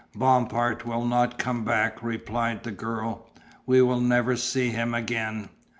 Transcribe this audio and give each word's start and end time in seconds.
"Bompard 0.15 0.81
will 0.81 1.05
not 1.05 1.37
come 1.37 1.63
back," 1.63 2.01
replied 2.01 2.63
the 2.63 2.71
girl, 2.71 3.29
"we 3.67 3.83
will 3.83 3.99
never 4.01 4.35
see 4.35 4.71
him 4.71 4.95
again." 4.95 5.49